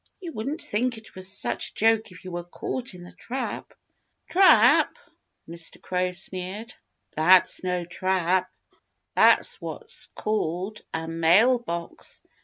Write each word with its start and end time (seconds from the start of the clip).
"You 0.19 0.31
wouldn't 0.31 0.63
think 0.63 0.97
it 0.97 1.13
was 1.13 1.27
such 1.31 1.67
a 1.69 1.73
joke 1.75 2.11
if 2.11 2.25
you 2.25 2.31
were 2.31 2.43
caught 2.43 2.95
in 2.95 3.03
the 3.03 3.11
trap." 3.11 3.71
"Trap!" 4.31 4.97
Mr. 5.47 5.79
Crow 5.79 6.11
sneered. 6.11 6.73
"That's 7.15 7.63
no 7.63 7.85
trap. 7.85 8.49
That's 9.13 9.61
what's 9.61 10.07
called 10.15 10.81
a 10.91 11.07
mail 11.07 11.59
box. 11.59 12.23